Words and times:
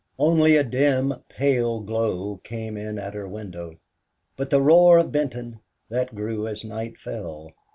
Only 0.17 0.55
a 0.57 0.63
dim, 0.63 1.13
pale 1.29 1.79
glow 1.81 2.37
came 2.37 2.75
in 2.75 2.97
at 2.97 3.13
her 3.13 3.27
window. 3.27 3.77
But 4.35 4.49
the 4.49 4.59
roar 4.59 4.97
of 4.97 5.11
Benton 5.11 5.59
that 5.89 6.15
grew 6.15 6.47
as 6.47 6.63
night 6.63 6.97
fell. 6.97 7.51